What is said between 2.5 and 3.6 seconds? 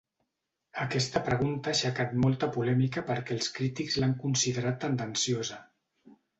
polèmica perquè els